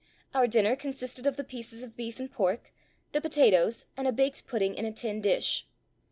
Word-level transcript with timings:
Our 0.33 0.47
dinner 0.47 0.75
consisted 0.75 1.27
of 1.27 1.37
the 1.37 1.43
pieces 1.43 1.83
of 1.83 1.95
beef 1.95 2.19
and 2.19 2.31
pork, 2.31 2.73
the 3.11 3.21
potatoes, 3.21 3.85
and 3.95 4.07
a 4.07 4.11
baked 4.11 4.47
pudding 4.47 4.73
in 4.73 4.83
a 4.85 4.91
tin 4.91 5.21
dish. 5.21 5.67